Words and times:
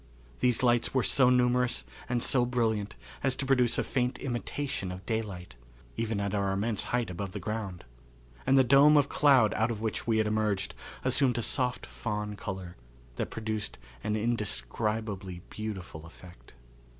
These 0.39 0.63
lights 0.63 0.95
were 0.95 1.03
so 1.03 1.29
numerous 1.29 1.85
and 2.09 2.23
so 2.23 2.43
brilliant 2.43 2.95
as 3.21 3.35
to 3.35 3.45
produce 3.45 3.77
a 3.77 3.83
faint 3.83 4.17
imitation 4.17 4.91
of 4.91 5.05
daylight, 5.05 5.53
even 5.95 6.19
at 6.19 6.33
our 6.33 6.51
immense 6.53 6.85
height 6.85 7.11
above 7.11 7.33
the 7.33 7.39
ground, 7.39 7.85
and 8.47 8.57
the 8.57 8.63
dome 8.63 8.97
of 8.97 9.09
cloud 9.09 9.53
out 9.53 9.69
of 9.69 9.79
which 9.83 10.07
we 10.07 10.17
had 10.17 10.25
emerged 10.25 10.73
assumed 11.05 11.37
a 11.37 11.43
soft 11.43 11.85
fawn 11.85 12.35
color 12.35 12.77
that 13.17 13.29
produced 13.29 13.77
an 14.03 14.15
indescribably 14.15 15.43
beautiful 15.51 16.07
effect. 16.07 16.53